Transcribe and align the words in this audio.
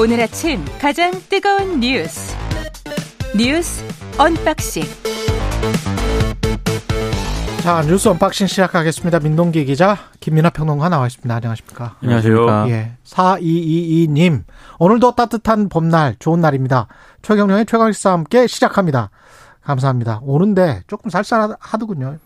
오늘 0.00 0.18
아침 0.18 0.64
가장 0.80 1.12
뜨거운 1.28 1.78
뉴스 1.78 2.34
뉴스 3.36 3.84
unboxing 4.18 4.82
자 7.60 7.82
뉴스 7.82 8.08
unboxing 8.08 8.46
시작하겠습니다. 8.46 9.20
민동기 9.20 9.66
기자 9.66 9.98
김민하 10.20 10.48
평론가 10.48 10.88
나와 10.88 11.06
있습니다. 11.06 11.34
안녕하십니까? 11.34 11.96
안녕하십니까? 12.02 12.70
예, 12.70 12.92
4222님 13.04 14.44
오늘도 14.78 15.16
따뜻한 15.16 15.68
봄날 15.68 16.16
좋은 16.18 16.40
날입니다. 16.40 16.86
최경영의 17.20 17.66
최강시사 17.66 18.12
함께 18.12 18.46
시작합니다. 18.46 19.10
감사합니다. 19.60 20.20
오는데 20.22 20.80
조금 20.86 21.10
쌀쌀하더군요. 21.10 22.16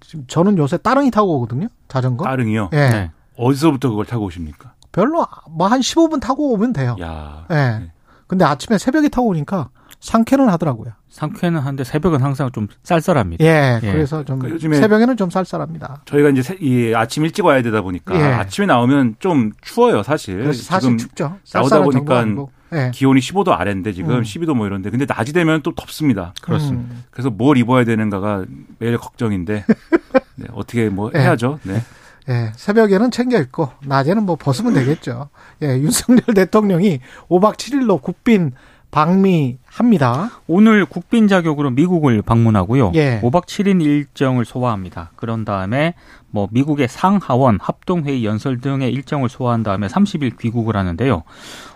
지금 0.00 0.24
저는 0.26 0.56
요새 0.56 0.78
따릉이 0.78 1.10
타고 1.10 1.36
오거든요. 1.36 1.68
자전거. 1.86 2.24
따릉이요? 2.24 2.70
예. 2.72 2.76
네. 2.76 3.10
어디서부터 3.36 3.90
그걸 3.90 4.06
타고 4.06 4.24
오십니까? 4.24 4.72
별로 4.92 5.26
뭐 5.50 5.68
한 5.68 5.80
15분 5.80 6.20
타고 6.20 6.52
오면 6.52 6.72
돼요. 6.72 6.96
야. 7.00 7.46
예. 7.50 7.54
네. 7.54 7.92
근데 8.26 8.44
아침에 8.44 8.78
새벽에 8.78 9.08
타고 9.08 9.28
오니까 9.28 9.70
상쾌는 10.00 10.48
하더라고요. 10.48 10.92
상쾌는 11.10 11.60
한데 11.60 11.82
새벽은 11.84 12.22
항상 12.22 12.50
좀 12.52 12.68
쌀쌀합니다. 12.84 13.44
예. 13.44 13.80
예. 13.82 13.92
그래서 13.92 14.24
좀그 14.24 14.48
요즘에 14.50 14.78
새벽에는 14.78 15.16
좀 15.16 15.28
쌀쌀합니다. 15.30 16.02
저희가 16.06 16.30
이제 16.30 16.42
새- 16.42 16.56
이 16.60 16.94
아침 16.94 17.24
일찍 17.24 17.44
와야 17.44 17.60
되다 17.62 17.82
보니까 17.82 18.14
예. 18.14 18.22
아침에 18.22 18.66
나오면 18.66 19.16
좀 19.18 19.52
추워요, 19.60 20.02
사실. 20.02 20.38
그래서 20.38 20.62
사실 20.62 20.80
지금 20.86 20.98
춥죠. 20.98 21.36
나오다 21.52 21.82
보니까. 21.82 22.24
예. 22.72 22.92
기온이 22.94 23.20
15도 23.20 23.48
아래인데 23.50 23.92
지금 23.92 24.14
음. 24.18 24.22
12도 24.22 24.54
뭐 24.54 24.64
이런데 24.66 24.90
근데 24.90 25.04
낮이 25.04 25.32
되면 25.32 25.60
또 25.62 25.74
덥습니다. 25.74 26.32
그렇습니다. 26.40 26.94
음. 26.94 27.04
그래서 27.10 27.28
뭘 27.28 27.56
입어야 27.56 27.84
되는가가 27.84 28.44
매일 28.78 28.96
걱정인데 28.96 29.64
네, 30.36 30.46
어떻게 30.52 30.88
뭐 30.88 31.10
예. 31.16 31.18
해야죠. 31.18 31.58
네. 31.64 31.82
예, 32.30 32.52
새벽에는 32.54 33.10
챙겨 33.10 33.38
입고 33.38 33.68
낮에는 33.84 34.24
뭐 34.24 34.36
벗으면 34.36 34.72
되겠죠. 34.74 35.28
예, 35.62 35.78
윤석열 35.78 36.22
대통령이 36.34 37.00
5박 37.28 37.56
7일로 37.56 38.00
국빈 38.00 38.52
방미합니다. 38.92 40.30
오늘 40.48 40.84
국빈 40.84 41.28
자격으로 41.28 41.70
미국을 41.70 42.22
방문하고요. 42.22 42.92
예. 42.94 43.20
5박 43.22 43.46
7일 43.46 43.82
일정을 43.82 44.44
소화합니다. 44.44 45.10
그런 45.16 45.44
다음에 45.44 45.94
뭐 46.30 46.48
미국의 46.50 46.88
상하원 46.88 47.58
합동회의 47.60 48.24
연설 48.24 48.60
등의 48.60 48.92
일정을 48.92 49.28
소화한 49.28 49.62
다음에 49.62 49.86
30일 49.86 50.38
귀국을 50.38 50.76
하는데요. 50.76 51.22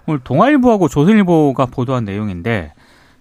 오늘 0.06 0.20
동아일보하고 0.22 0.88
조선일보가 0.88 1.66
보도한 1.66 2.04
내용인데 2.04 2.72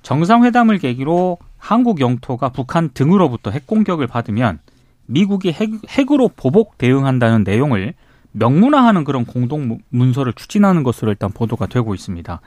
정상회담을 0.02 0.80
계기로 0.80 1.38
한국 1.58 2.02
영토가 2.02 2.50
북한 2.50 2.90
등으로부터 2.94 3.52
핵 3.52 3.66
공격을 3.68 4.08
받으면 4.08 4.60
미국이 5.06 5.52
핵, 5.52 5.70
핵으로 5.90 6.30
보복 6.30 6.78
대응한다는 6.78 7.44
내용을 7.44 7.94
명문화하는 8.32 9.04
그런 9.04 9.26
공동 9.26 9.80
문서를 9.90 10.34
추진하는 10.34 10.84
것으로 10.84 11.12
일단 11.12 11.32
보도가 11.32 11.68
되고 11.68 11.94
있습니다. 11.94 12.42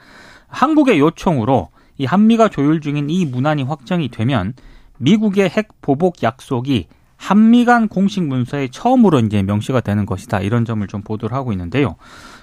한국의 0.47 0.99
요청으로 0.99 1.69
이 1.97 2.05
한미가 2.05 2.49
조율 2.49 2.81
중인 2.81 3.09
이 3.09 3.25
문안이 3.25 3.63
확정이 3.63 4.09
되면 4.09 4.53
미국의 4.97 5.49
핵 5.49 5.69
보복 5.81 6.23
약속이 6.23 6.87
한미 7.15 7.65
간 7.65 7.87
공식 7.87 8.23
문서에 8.23 8.67
처음으로 8.67 9.19
이제 9.19 9.41
명시가 9.41 9.81
되는 9.81 10.05
것이다. 10.05 10.39
이런 10.41 10.65
점을 10.65 10.85
좀 10.87 11.01
보도를 11.01 11.35
하고 11.35 11.51
있는데요. 11.51 11.95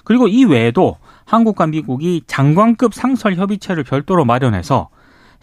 그리고 0.02 0.26
이 0.26 0.44
외에도 0.44 0.98
한국과 1.24 1.68
미국이 1.68 2.22
장관급 2.26 2.92
상설 2.92 3.36
협의체를 3.36 3.84
별도로 3.84 4.24
마련해서 4.24 4.88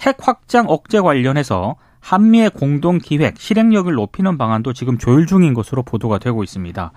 핵 0.02 0.18
확장 0.20 0.66
억제 0.68 1.00
관련해서 1.00 1.76
한미의 2.02 2.50
공동 2.50 2.98
기획 2.98 3.38
실행력을 3.40 3.92
높이는 3.94 4.38
방안도 4.38 4.74
지금 4.74 4.98
조율 4.98 5.26
중인 5.26 5.54
것으로 5.54 5.84
보도가 5.84 6.18
되고 6.18 6.44
있습니다. 6.44 6.92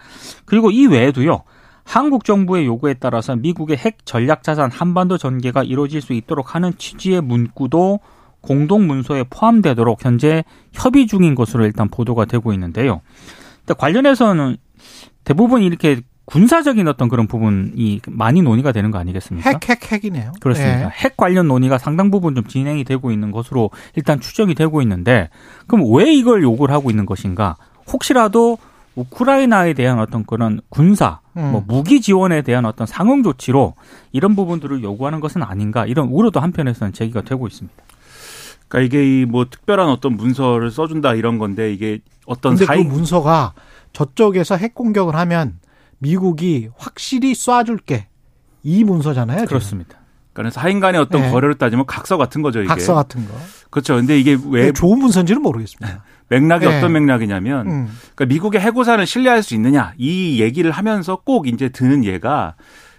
그리고 0.44 0.70
이 0.70 0.86
외에도요. 0.86 1.44
한국 1.84 2.24
정부의 2.24 2.66
요구에 2.66 2.94
따라서 2.94 3.36
미국의 3.36 3.76
핵 3.76 4.06
전략 4.06 4.42
자산 4.42 4.70
한반도 4.70 5.18
전개가 5.18 5.62
이루어질 5.62 6.00
수 6.00 6.14
있도록 6.14 6.54
하는 6.54 6.72
취지의 6.76 7.20
문구도 7.20 8.00
공동 8.40 8.86
문서에 8.86 9.24
포함되도록 9.28 10.04
현재 10.04 10.44
협의 10.72 11.06
중인 11.06 11.34
것으로 11.34 11.64
일단 11.64 11.88
보도가 11.88 12.24
되고 12.24 12.52
있는데요. 12.52 13.00
관련해서는 13.78 14.56
대부분 15.24 15.62
이렇게 15.62 16.00
군사적인 16.26 16.88
어떤 16.88 17.08
그런 17.08 17.26
부분이 17.26 18.00
많이 18.08 18.40
논의가 18.42 18.72
되는 18.72 18.90
거 18.90 18.98
아니겠습니까? 18.98 19.50
핵, 19.50 19.68
핵, 19.68 19.92
핵이네요. 19.92 20.32
그렇습니다. 20.40 20.84
예. 20.86 20.88
핵 20.94 21.16
관련 21.16 21.48
논의가 21.48 21.78
상당 21.78 22.10
부분 22.10 22.34
좀 22.34 22.46
진행이 22.46 22.84
되고 22.84 23.10
있는 23.10 23.30
것으로 23.30 23.70
일단 23.94 24.20
추정이 24.20 24.54
되고 24.54 24.80
있는데 24.82 25.28
그럼 25.66 25.84
왜 25.94 26.12
이걸 26.14 26.42
요구를 26.42 26.74
하고 26.74 26.90
있는 26.90 27.04
것인가? 27.06 27.56
혹시라도 27.92 28.58
우크라이나에 28.96 29.74
대한 29.74 29.98
어떤 29.98 30.24
그런 30.24 30.60
군사, 30.68 31.18
음. 31.36 31.50
뭐 31.50 31.64
무기 31.66 32.00
지원에 32.00 32.42
대한 32.42 32.64
어떤 32.64 32.86
상응 32.86 33.22
조치로 33.22 33.74
이런 34.12 34.36
부분들을 34.36 34.82
요구하는 34.82 35.20
것은 35.20 35.42
아닌가 35.42 35.84
이런 35.84 36.08
우려도 36.08 36.40
한편에서는 36.40 36.92
제기가 36.92 37.22
되고 37.22 37.46
있습니다. 37.46 37.76
그러니까 38.68 38.86
이게 38.86 39.20
이 39.22 39.26
뭐 39.26 39.44
특별한 39.50 39.88
어떤 39.88 40.16
문서를 40.16 40.70
써준다 40.70 41.14
이런 41.14 41.38
건데 41.38 41.72
이게 41.72 41.98
어떤 42.24 42.56
사이 42.56 42.84
그 42.84 42.88
문서가 42.88 43.52
저쪽에서 43.92 44.56
핵 44.56 44.74
공격을 44.74 45.14
하면 45.16 45.58
미국이 46.04 46.68
확실히 46.76 47.32
쏴줄게. 47.32 48.04
이 48.62 48.84
문서잖아요. 48.84 49.38
지금. 49.40 49.48
그렇습니다. 49.48 49.98
그러니까 50.34 50.60
사인 50.60 50.80
간의 50.80 51.00
어떤 51.00 51.22
네. 51.22 51.30
거래를 51.30 51.54
따지면 51.56 51.86
각서 51.86 52.16
같은 52.16 52.42
거죠 52.42 52.60
이게. 52.60 52.68
각서 52.68 52.94
같은 52.94 53.26
거. 53.26 53.34
그렇죠. 53.70 53.94
근데 53.96 54.18
이게 54.18 54.36
왜왜 54.50 54.72
좋은 54.72 54.98
문서인지는 54.98 55.40
모르겠습니다. 55.42 56.02
맥락이 56.28 56.66
네. 56.66 56.76
어떤 56.76 56.92
맥락이냐면 56.92 57.66
음. 57.66 57.98
그러니까 58.14 58.26
미국의 58.26 58.60
해고산을 58.60 59.06
신뢰할 59.06 59.42
수 59.42 59.54
있느냐 59.54 59.92
이 59.96 60.40
얘기를 60.40 60.70
하면서 60.70 61.16
꼭 61.16 61.46
이제 61.46 61.68
드는 61.68 62.04
얘가 62.04 62.54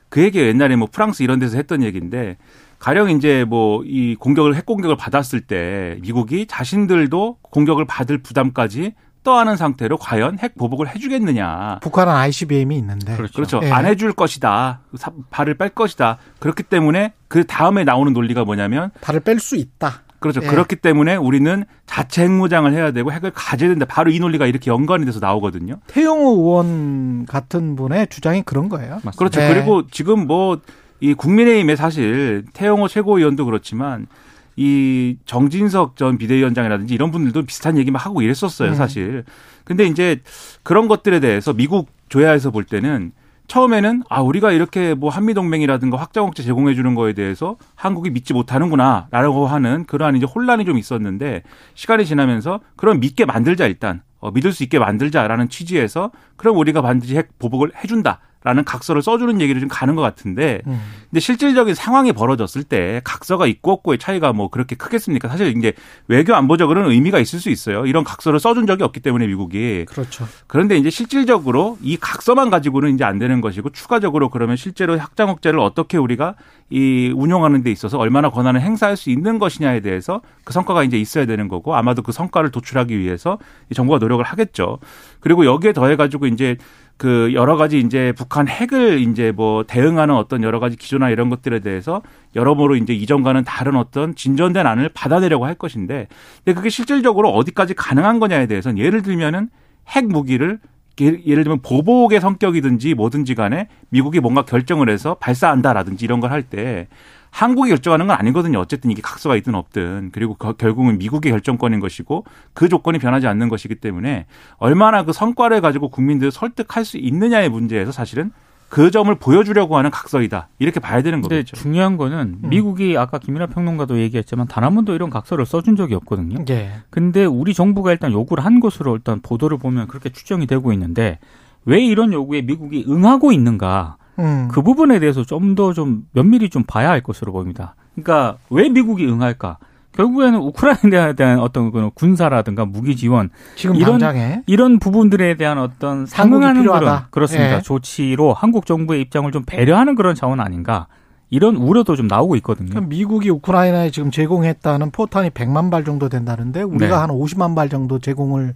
그 0.09 0.21
얘기 0.21 0.39
옛날에 0.39 0.75
뭐 0.75 0.87
프랑스 0.91 1.23
이런 1.23 1.39
데서 1.39 1.57
했던 1.57 1.81
얘기인데 1.83 2.37
가령 2.79 3.09
이제 3.09 3.43
뭐 3.45 3.83
이 3.85 4.15
공격을 4.15 4.55
핵 4.55 4.65
공격을 4.65 4.95
받았을 4.95 5.41
때 5.41 5.97
미국이 6.01 6.45
자신들도 6.45 7.37
공격을 7.41 7.85
받을 7.85 8.19
부담까지 8.19 8.93
떠안은 9.25 9.57
상태로 9.57 9.97
과연 9.97 10.39
핵 10.39 10.55
보복을 10.55 10.87
해주겠느냐. 10.95 11.79
북한은 11.81 12.13
ICBM이 12.13 12.77
있는데. 12.77 13.17
그렇죠. 13.17 13.33
그렇죠. 13.33 13.59
예. 13.63 13.71
안 13.71 13.85
해줄 13.85 14.13
것이다. 14.13 14.79
사- 14.95 15.11
발을 15.31 15.55
뺄 15.55 15.69
것이다. 15.69 16.17
그렇기 16.39 16.63
때문에 16.63 17.11
그 17.27 17.45
다음에 17.45 17.83
나오는 17.83 18.13
논리가 18.13 18.45
뭐냐면 18.45 18.91
발을 19.01 19.19
뺄 19.19 19.39
수 19.41 19.57
있다. 19.57 20.03
그렇죠. 20.19 20.39
예. 20.43 20.47
그렇기 20.47 20.77
때문에 20.77 21.15
우리는 21.17 21.65
자체 21.85 22.23
핵무장을 22.23 22.71
해야 22.73 22.91
되고 22.91 23.11
핵을 23.11 23.31
가져야 23.35 23.69
된다. 23.69 23.85
바로 23.87 24.09
이 24.11 24.19
논리가 24.19 24.45
이렇게 24.47 24.71
연관이 24.71 25.05
돼서 25.05 25.19
나오거든요. 25.19 25.75
태영호 25.87 26.37
의원 26.41 27.25
같은 27.25 27.75
분의 27.75 28.07
주장이 28.07 28.43
그런 28.43 28.69
거예요. 28.69 28.93
맞습니다. 29.03 29.17
그렇죠. 29.17 29.41
네. 29.41 29.53
그리고 29.53 29.87
지금 29.87 30.25
뭐 30.27 30.61
이 31.01 31.13
국민의힘에 31.13 31.75
사실 31.75 32.45
태영호 32.53 32.87
최고위원도 32.87 33.43
그렇지만 33.45 34.07
이 34.55 35.17
정진석 35.25 35.97
전 35.97 36.17
비대위원장이라든지 36.17 36.93
이런 36.93 37.11
분들도 37.11 37.43
비슷한 37.43 37.77
얘기 37.77 37.91
막 37.91 38.05
하고 38.05 38.21
이랬었어요, 38.21 38.71
네. 38.71 38.75
사실. 38.75 39.23
근데 39.63 39.85
이제 39.85 40.21
그런 40.63 40.87
것들에 40.87 41.19
대해서 41.19 41.53
미국 41.53 41.89
조야에서 42.09 42.51
볼 42.51 42.63
때는 42.63 43.11
처음에는 43.47 44.03
아 44.09 44.21
우리가 44.21 44.51
이렇게 44.51 44.93
뭐 44.93 45.09
한미 45.09 45.33
동맹이라든가 45.33 45.97
확장 45.97 46.25
억제 46.25 46.41
제공해 46.41 46.73
주는 46.73 46.95
거에 46.95 47.13
대해서 47.13 47.57
한국이 47.75 48.09
믿지 48.09 48.33
못하는구나라고 48.33 49.47
하는 49.47 49.85
그러한 49.85 50.15
이제 50.15 50.25
혼란이 50.25 50.65
좀 50.65 50.77
있었는데 50.77 51.43
시간이 51.75 52.05
지나면서 52.05 52.61
그럼 52.75 52.99
믿게 52.99 53.25
만들자 53.25 53.67
일단 53.67 54.01
어, 54.19 54.31
믿을 54.31 54.51
수 54.51 54.63
있게 54.63 54.79
만들자라는 54.79 55.49
취지에서 55.49 56.11
그럼 56.37 56.57
우리가 56.57 56.81
반드시 56.81 57.15
핵 57.15 57.37
보복을 57.37 57.71
해준다. 57.83 58.19
라는 58.45 58.63
각서를 58.63 59.01
써주는 59.01 59.41
얘기를 59.41 59.59
좀 59.59 59.67
가는 59.67 59.95
것 59.95 60.03
같은데, 60.03 60.61
음. 60.67 60.79
근데 61.09 61.19
실질적인 61.19 61.73
상황이 61.73 62.13
벌어졌을 62.13 62.63
때 62.63 63.01
각서가 63.03 63.47
있고 63.47 63.71
없고의 63.71 63.97
차이가 63.97 64.33
뭐 64.33 64.49
그렇게 64.49 64.75
크겠습니까? 64.75 65.27
사실 65.27 65.57
이제 65.57 65.73
외교 66.07 66.35
안보적으로는 66.35 66.91
의미가 66.91 67.17
있을 67.19 67.39
수 67.39 67.49
있어요. 67.49 67.87
이런 67.87 68.03
각서를 68.03 68.39
써준 68.39 68.67
적이 68.67 68.83
없기 68.83 68.99
때문에 68.99 69.25
미국이. 69.25 69.85
그렇죠. 69.85 70.27
그런데 70.45 70.77
이제 70.77 70.91
실질적으로 70.91 71.79
이 71.81 71.97
각서만 71.97 72.51
가지고는 72.51 72.93
이제 72.93 73.03
안 73.03 73.17
되는 73.17 73.41
것이고 73.41 73.71
추가적으로 73.71 74.29
그러면 74.29 74.57
실제로 74.57 74.95
확장 74.99 75.29
억제를 75.29 75.59
어떻게 75.59 75.97
우리가 75.97 76.35
이 76.69 77.11
운용하는 77.15 77.63
데 77.63 77.71
있어서 77.71 77.97
얼마나 77.97 78.29
권한을 78.29 78.61
행사할 78.61 78.95
수 78.95 79.09
있는 79.09 79.39
것이냐에 79.39 79.79
대해서 79.79 80.21
그 80.43 80.53
성과가 80.53 80.83
이제 80.83 80.97
있어야 80.97 81.25
되는 81.25 81.47
거고 81.47 81.75
아마도 81.75 82.03
그 82.03 82.11
성과를 82.11 82.51
도출하기 82.51 82.99
위해서 82.99 83.39
이 83.71 83.73
정부가 83.73 83.97
노력을 83.97 84.23
하겠죠. 84.23 84.77
그리고 85.19 85.45
여기에 85.45 85.73
더해 85.73 85.95
가지고 85.95 86.27
이제 86.27 86.57
그 86.97 87.31
여러 87.33 87.57
가지 87.57 87.79
이제 87.79 88.13
북한 88.15 88.47
핵을 88.47 88.99
이제 89.01 89.31
뭐 89.31 89.63
대응하는 89.63 90.15
어떤 90.15 90.43
여러 90.43 90.59
가지 90.61 90.77
기조나 90.77 91.09
이런 91.09 91.29
것들에 91.29 91.59
대해서 91.59 92.01
여러모로 92.35 92.77
이제 92.77 92.93
이전과는 92.93 93.43
다른 93.43 93.75
어떤 93.75 94.15
진전된 94.15 94.65
안을 94.65 94.89
받아내려고 94.93 95.45
할 95.45 95.55
것인데 95.55 96.07
근데 96.43 96.55
그게 96.55 96.69
실질적으로 96.69 97.29
어디까지 97.31 97.73
가능한 97.73 98.19
거냐에 98.19 98.47
대해서는 98.47 98.77
예를 98.77 99.01
들면은 99.01 99.49
핵 99.89 100.05
무기를 100.07 100.59
예- 101.01 101.19
예를 101.25 101.43
들면 101.43 101.59
보복의 101.61 102.21
성격이든지 102.21 102.93
뭐든지 102.93 103.35
간에 103.35 103.67
미국이 103.89 104.21
뭔가 104.21 104.43
결정을 104.45 104.87
해서 104.89 105.15
발사한다라든지 105.15 106.05
이런 106.05 106.21
걸 106.21 106.31
할 106.31 106.43
때 106.43 106.87
한국이 107.35 107.69
결정하는 107.69 108.07
건 108.07 108.15
아니거든요. 108.17 108.59
어쨌든 108.59 108.91
이게 108.91 109.01
각서가 109.01 109.35
있든 109.35 109.55
없든 109.55 110.11
그리고 110.13 110.35
거- 110.35 110.53
결국은 110.53 110.97
미국의 110.97 111.31
결정권인 111.33 111.81
것이고 111.81 112.23
그 112.53 112.69
조건이 112.69 112.97
변하지 112.97 113.27
않는 113.27 113.49
것이기 113.49 113.75
때문에 113.75 114.25
얼마나 114.57 115.03
그 115.03 115.11
성과를 115.11 115.59
가지고 115.59 115.89
국민들을 115.89 116.31
설득할 116.31 116.85
수 116.85 116.97
있느냐의 116.97 117.49
문제에서 117.49 117.91
사실은 117.91 118.31
그 118.69 118.89
점을 118.89 119.13
보여주려고 119.13 119.77
하는 119.77 119.91
각서이다. 119.91 120.47
이렇게 120.59 120.79
봐야 120.79 121.01
되는 121.03 121.21
근데 121.21 121.35
거겠죠. 121.37 121.55
중요한 121.57 121.97
거는 121.97 122.39
음. 122.43 122.49
미국이 122.49 122.97
아까 122.97 123.19
김민하 123.19 123.47
평론가도 123.47 123.99
얘기했지만 123.99 124.47
단 124.47 124.63
한 124.63 124.73
번도 124.73 124.93
이런 124.95 125.09
각서를 125.09 125.45
써준 125.45 125.75
적이 125.75 125.95
없거든요. 125.95 126.43
예. 126.49 126.71
근데 126.89 127.25
우리 127.25 127.53
정부가 127.53 127.91
일단 127.91 128.11
요구를 128.13 128.43
한 128.45 128.59
것으로 128.61 128.95
일단 128.95 129.19
보도를 129.21 129.57
보면 129.57 129.87
그렇게 129.87 130.09
추정이 130.09 130.47
되고 130.47 130.71
있는데 130.73 131.19
왜 131.65 131.83
이런 131.85 132.11
요구에 132.13 132.41
미국이 132.41 132.85
응하고 132.87 133.31
있는가 133.33 133.97
음. 134.19 134.47
그 134.51 134.61
부분에 134.61 134.99
대해서 134.99 135.23
좀더좀 135.23 136.05
면밀히 136.13 136.49
좀 136.49 136.63
봐야 136.63 136.89
할 136.89 137.01
것으로 137.01 137.31
보입니다. 137.31 137.75
그러니까 137.95 138.37
왜 138.49 138.69
미국이 138.69 139.05
응할까? 139.05 139.57
결국에는 139.93 140.39
우크라이나에 140.39 141.13
대한 141.13 141.39
어떤 141.39 141.71
그 141.71 141.89
군사라든가 141.93 142.65
무기 142.65 142.97
지원 142.97 143.29
지금 143.55 143.75
이런- 143.77 143.91
당장에 143.91 144.41
이런 144.45 144.77
부분들에 144.77 145.35
대한 145.37 145.57
어떤 145.57 146.05
상응하는 146.05 146.63
그런. 146.63 147.05
그렇습니다. 147.11 147.55
예. 147.57 147.61
조치로 147.61 148.33
한국 148.33 148.65
정부의 148.65 148.99
입장을 149.03 149.31
좀 149.31 149.43
배려하는 149.45 149.95
그런 149.95 150.13
차원 150.13 150.41
아닌가 150.41 150.87
이런 151.29 151.55
우려도 151.55 151.95
좀 151.95 152.07
나오고 152.07 152.35
있거든요. 152.37 152.81
미국이 152.81 153.29
우크라이나에 153.29 153.89
지금 153.89 154.11
제공했다는 154.11 154.91
포탄이 154.91 155.29
100만 155.29 155.71
발 155.71 155.85
정도 155.85 156.09
된다는데 156.09 156.61
우리가 156.61 156.87
네. 156.87 156.93
한 157.01 157.09
50만 157.11 157.55
발 157.55 157.69
정도 157.69 157.99
제공을 157.99 158.53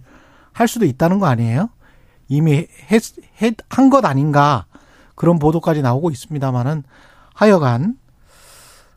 할 0.52 0.68
수도 0.68 0.84
있다는 0.84 1.18
거 1.20 1.26
아니에요? 1.26 1.70
이미 2.28 2.66
한 3.70 3.88
것 3.90 4.04
아닌가 4.04 4.66
그런 5.20 5.38
보도까지 5.38 5.82
나오고 5.82 6.08
있습니다만은 6.08 6.82
하여간 7.34 7.98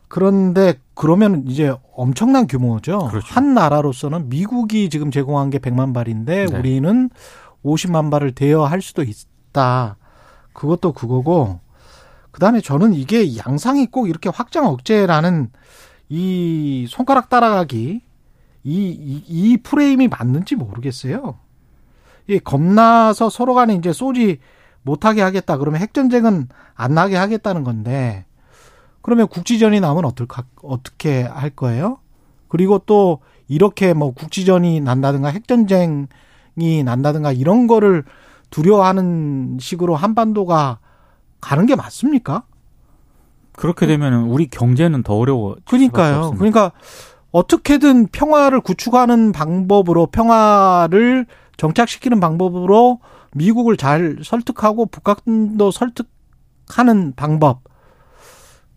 그런데 0.08 0.80
그러면 0.94 1.44
이제 1.46 1.74
엄청난 1.94 2.46
규모죠. 2.46 3.08
그렇죠. 3.10 3.26
한 3.34 3.52
나라로서는 3.52 4.30
미국이 4.30 4.88
지금 4.88 5.10
제공한 5.10 5.50
게 5.50 5.58
100만 5.58 5.92
발인데 5.92 6.46
네. 6.46 6.56
우리는 6.58 7.10
50만 7.62 8.10
발을 8.10 8.32
대여할 8.32 8.80
수도 8.80 9.02
있다. 9.02 9.98
그것도 10.54 10.92
그거고 10.92 11.60
그다음에 12.30 12.62
저는 12.62 12.94
이게 12.94 13.36
양상이 13.36 13.84
꼭 13.84 14.08
이렇게 14.08 14.30
확장 14.30 14.64
억제라는 14.64 15.50
이 16.08 16.86
손가락 16.88 17.28
따라가기 17.28 18.00
이, 18.62 18.72
이, 18.72 19.24
이 19.26 19.58
프레임이 19.58 20.08
맞는지 20.08 20.54
모르겠어요. 20.54 21.38
이 22.28 22.38
겁나서 22.38 23.28
서로 23.28 23.52
간에 23.52 23.74
이제 23.74 23.92
쏘지 23.92 24.38
못하게 24.84 25.22
하겠다. 25.22 25.56
그러면 25.56 25.80
핵전쟁은 25.80 26.48
안 26.74 26.94
나게 26.94 27.16
하겠다는 27.16 27.64
건데, 27.64 28.26
그러면 29.02 29.26
국지전이 29.26 29.80
나면 29.80 30.04
어떨까, 30.04 30.44
어떻게 30.62 31.22
할 31.22 31.50
거예요? 31.50 31.98
그리고 32.48 32.78
또 32.78 33.18
이렇게 33.48 33.92
뭐 33.92 34.12
국지전이 34.12 34.80
난다든가 34.80 35.28
핵전쟁이 35.28 36.06
난다든가 36.84 37.32
이런 37.32 37.66
거를 37.66 38.04
두려워하는 38.50 39.58
식으로 39.60 39.96
한반도가 39.96 40.78
가는 41.40 41.66
게 41.66 41.74
맞습니까? 41.74 42.44
그렇게 43.56 43.86
되면 43.86 44.24
우리 44.24 44.46
경제는 44.46 45.02
더 45.02 45.16
어려워. 45.16 45.56
그러니까요. 45.66 46.32
그러니까 46.36 46.72
어떻게든 47.32 48.08
평화를 48.08 48.60
구축하는 48.60 49.32
방법으로 49.32 50.06
평화를 50.06 51.26
정착시키는 51.56 52.20
방법으로 52.20 53.00
미국을 53.34 53.76
잘 53.76 54.18
설득하고 54.22 54.86
북한도 54.86 55.70
설득하는 55.70 57.12
방법 57.16 57.62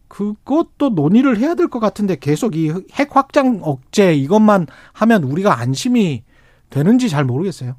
그것도 0.08 0.90
논의를 0.90 1.38
해야 1.38 1.54
될 1.56 1.68
것 1.68 1.80
같은데 1.80 2.18
계속 2.20 2.56
이 2.56 2.72
핵 2.92 3.16
확장 3.16 3.60
억제 3.62 4.14
이것만 4.16 4.68
하면 4.94 5.24
우리가 5.24 5.60
안심이 5.60 6.24
되는지 6.70 7.10
잘 7.10 7.24
모르겠어요. 7.24 7.76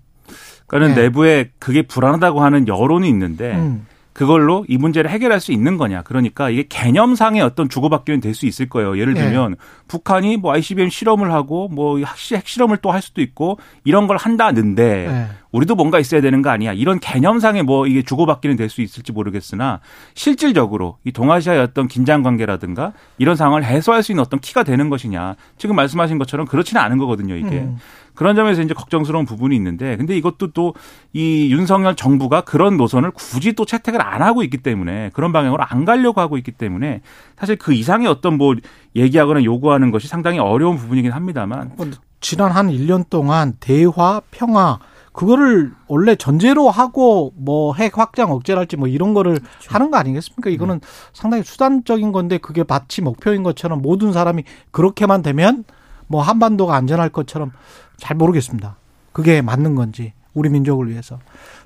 그러니까는 0.67 0.95
네. 0.97 1.03
내부에 1.03 1.51
그게 1.59 1.83
불안하다고 1.83 2.41
하는 2.43 2.69
여론이 2.69 3.09
있는데 3.09 3.55
음. 3.57 3.87
그걸로 4.19 4.65
이 4.69 4.77
문제를 4.79 5.11
해결할 5.11 5.39
수 5.39 5.53
있는 5.53 5.77
거냐. 5.77 6.03
그러니까 6.03 6.51
이게 6.51 6.65
개념상의 6.69 7.41
어떤 7.41 7.69
주고받기는 7.69 8.19
될 8.21 8.35
수 8.35 8.47
있을 8.47 8.69
거예요. 8.69 8.99
예를 8.99 9.15
네. 9.15 9.23
들면 9.23 9.55
북한이 9.87 10.39
뭐 10.39 10.53
ICBM 10.53 10.91
실험을 10.91 11.33
하고 11.33 11.69
뭐 11.69 12.01
핵실험을 12.01 12.79
또 12.79 12.91
할 12.91 13.01
수도 13.01 13.21
있고 13.23 13.59
이런 13.85 14.09
걸 14.09 14.17
한다는데 14.17 15.07
네. 15.09 15.27
우리도 15.53 15.77
뭔가 15.77 15.99
있어야 16.01 16.21
되는 16.21 16.43
거 16.43 16.51
아니야. 16.51 16.73
이런 16.73 16.99
개념상의 16.99 17.63
뭐 17.63 17.87
이게 17.87 18.03
주고받기는 18.03 18.57
될 18.57 18.69
수 18.69 18.83
있을지 18.83 19.13
모르겠으나 19.13 19.81
실질적으로 20.15 20.99
이 21.05 21.13
동아시아의 21.13 21.61
어떤 21.61 21.87
긴장 21.87 22.23
관계라든가 22.25 22.93
이런 23.19 23.37
상황을 23.37 23.65
해소할 23.65 24.03
수 24.03 24.11
있는 24.13 24.23
어떤 24.23 24.41
키가 24.41 24.65
되는 24.65 24.91
것이냐. 24.91 25.37
지금 25.59 25.77
말씀하신 25.77 26.19
것처럼 26.19 26.47
그렇지는 26.47 26.83
않은 26.83 26.99
거거든요, 26.99 27.37
이게. 27.37 27.61
음. 27.61 27.79
그런 28.19 28.35
점에서 28.35 28.63
이제 28.63 28.75
걱정스러운 28.75 29.25
부분이 29.27 29.55
있는데 29.55 29.97
근데 29.97 30.17
이것도 30.17 30.53
또 30.53 30.75
이 31.15 31.51
윤석열 31.51 31.95
정부가 31.97 32.43
그런 32.43 32.77
노선을 32.77 33.13
굳이 33.13 33.53
또 33.55 33.65
채택을 33.65 34.03
안 34.03 34.21
하고 34.23 34.43
있기 34.43 34.59
때문에 34.59 35.11
그런 35.15 35.33
방향으로 35.33 35.65
안 35.67 35.85
가려고 35.85 36.21
하고 36.21 36.37
있기 36.37 36.53
때문에 36.53 37.01
사실 37.39 37.57
그 37.57 37.73
이상의 37.73 38.09
어떤 38.09 38.37
뭐 38.37 38.55
얘기하거나 38.95 39.43
요구하는 39.45 39.91
것이 39.91 40.07
상당히 40.07 40.39
어려운 40.39 40.77
부분이긴 40.77 41.13
합니다만. 41.13 41.73
지난 42.21 42.51
한 42.51 42.69
1년 42.69 43.09
동안 43.09 43.55
대화, 43.61 44.21
평화, 44.33 44.79
그거를 45.13 45.73
원래 45.87 46.15
전제로 46.17 46.69
하고 46.69 47.33
뭐 47.37 47.73
핵 47.75 47.97
확장 47.97 48.31
억제랄지 48.33 48.77
뭐 48.77 48.89
이런 48.89 49.15
거를 49.15 49.39
하는 49.69 49.91
거 49.91 49.97
아니겠습니까? 49.97 50.51
이거는 50.51 50.81
상당히 51.13 51.43
수단적인 51.45 52.13
건데 52.13 52.39
그게 52.39 52.65
마치 52.67 53.01
목표인 53.01 53.43
것처럼 53.45 53.81
모든 53.81 54.13
사람이 54.13 54.43
그렇게만 54.73 55.23
되면 55.23 55.65
뭐 56.07 56.23
한반도가 56.23 56.75
안전할 56.77 57.09
것처럼 57.11 57.53
잘 57.99 58.17
모르겠습니다. 58.17 58.77
그게 59.13 59.43
맞는 59.43 59.75
건지 59.75 60.13
우리 60.35 60.49
민족을 60.49 60.89
위해서. 60.91 61.19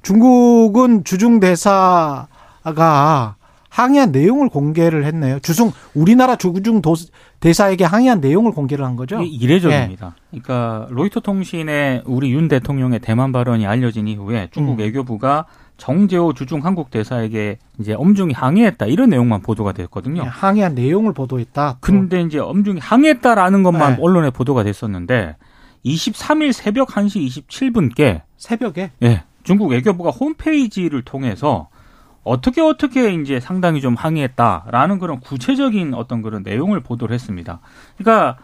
중국은 0.03 1.05
주중 1.05 1.41
대사가 1.41 3.37
항의한 3.69 4.13
내용을 4.13 4.49
공개를 4.51 5.05
했네요. 5.07 5.39
주중 5.41 5.73
우리나라 5.95 6.37
주중 6.37 6.83
도- 6.83 6.95
대사에게 7.41 7.85
항의한 7.85 8.21
내용을 8.21 8.53
공개를 8.53 8.85
한 8.85 8.97
거죠. 8.97 9.21
이례적입니다. 9.23 10.15
그러니까 10.31 10.87
로이터 10.91 11.21
통신에 11.21 12.03
우리 12.05 12.33
윤 12.33 12.49
대통령의 12.49 12.99
대만 13.01 13.33
발언이 13.33 13.67
알려진 13.67 14.09
이후에 14.09 14.49
중국 14.53 14.75
음. 14.75 14.79
외교부가 14.79 15.47
정재호 15.79 16.35
주중 16.35 16.65
한국 16.65 16.91
대사에게 16.91 17.59
이제 17.81 17.95
엄중히 17.95 18.35
항의했다 18.35 18.87
이런 18.87 19.09
내용만 19.09 19.41
보도가 19.41 19.73
됐거든요. 19.73 20.23
예, 20.23 20.27
항의한 20.27 20.75
내용을 20.75 21.13
보도했다. 21.15 21.73
또. 21.73 21.79
근데 21.81 22.21
이제 22.21 22.39
엄중히 22.39 22.79
항의했다라는 22.79 23.63
것만 23.63 23.97
네. 23.97 23.99
언론에 24.03 24.31
보도가 24.31 24.63
됐었는데 24.65 25.37
23일 25.85 26.53
새벽 26.53 26.89
1시 26.89 27.47
27분께 27.47 28.23
새벽에 28.37 28.91
예, 29.03 29.25
중국 29.43 29.69
외교부가 29.69 30.11
홈페이지를 30.11 31.03
통해서 31.03 31.69
어떻게 32.25 32.61
어떻게 32.61 33.13
이제 33.15 33.41
상당히 33.41 33.81
좀 33.81 33.95
항의했다라는 33.95 34.99
그런 34.99 35.21
구체적인 35.21 35.95
어떤 35.95 36.23
그런 36.23 36.43
내용을 36.43 36.81
보도를 36.81 37.15
했습니다. 37.15 37.61
그러니까 37.97 38.39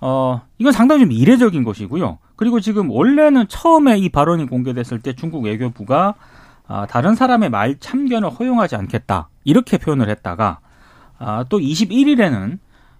어 0.00 0.42
이건 0.58 0.72
상당히 0.72 1.02
좀 1.02 1.12
이례적인 1.12 1.62
것이고요. 1.62 2.18
그리고 2.34 2.58
지금 2.58 2.90
원래는 2.90 3.46
처음에 3.46 3.98
이 3.98 4.08
발언이 4.08 4.46
공개됐을 4.46 5.00
때 5.00 5.12
중국 5.14 5.44
외교부가 5.44 6.14
아, 6.66 6.86
다른 6.86 7.14
사람의 7.14 7.50
말 7.50 7.76
참견을 7.78 8.30
허용하지 8.30 8.76
않겠다 8.76 9.28
이렇게 9.44 9.78
표현을 9.78 10.08
했다가 10.08 10.58
아, 11.18 11.44
또 11.48 11.58
21일에는 11.60 12.58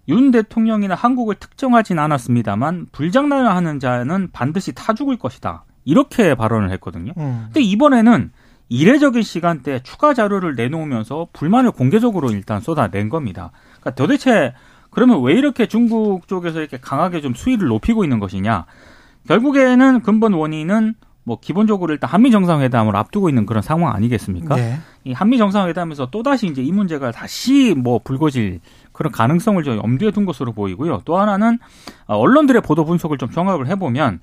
윤 0.09 0.30
대통령이나 0.30 0.94
한국을 0.94 1.37
특정하진 1.37 1.99
않았습니다만 1.99 2.87
불장난을 2.92 3.49
하는 3.49 3.78
자는 3.78 4.30
반드시 4.32 4.73
타 4.73 4.94
죽을 4.94 5.16
것이다 5.16 5.64
이렇게 5.85 6.35
발언을 6.35 6.71
했거든요. 6.73 7.12
음. 7.16 7.44
근데 7.47 7.61
이번에는 7.61 8.32
이례적인 8.68 9.23
시간대에 9.23 9.80
추가 9.82 10.14
자료를 10.14 10.54
내놓으면서 10.54 11.28
불만을 11.32 11.73
공개적으로 11.73 12.30
일단 12.30 12.61
쏟아낸 12.61 13.09
겁니다. 13.09 13.50
그러니까 13.80 13.90
도대체 13.90 14.54
그러면 14.90 15.23
왜 15.23 15.35
이렇게 15.35 15.66
중국 15.66 16.26
쪽에서 16.26 16.61
이렇게 16.61 16.78
강하게 16.78 17.21
좀 17.21 17.35
수위를 17.35 17.68
높이고 17.68 18.04
있는 18.04 18.18
것이냐? 18.18 18.66
결국에는 19.26 20.00
근본 20.00 20.32
원인은 20.35 20.94
뭐 21.25 21.38
기본적으로 21.40 21.92
일단 21.92 22.11
한미 22.11 22.30
정상회담을 22.30 22.97
앞두고 22.97 23.28
있는 23.28 23.47
그런 23.47 23.62
상황 23.62 23.94
아니겠습니까? 23.94 24.56
네. 24.56 24.78
이 25.04 25.12
한미 25.12 25.38
정상회담에서 25.38 26.11
또 26.11 26.23
다시 26.23 26.47
이제 26.47 26.62
이 26.62 26.73
문제가 26.73 27.11
다시 27.11 27.75
뭐 27.76 28.00
불거질 28.02 28.61
그런 28.92 29.12
가능성을 29.12 29.62
좀 29.62 29.78
염두에 29.78 30.11
둔 30.11 30.25
것으로 30.25 30.52
보이고요. 30.52 31.02
또 31.04 31.18
하나는 31.18 31.58
어, 32.06 32.16
언론들의 32.16 32.62
보도 32.62 32.84
분석을 32.84 33.18
좀 33.18 33.30
종합을 33.30 33.66
해보면 33.68 34.20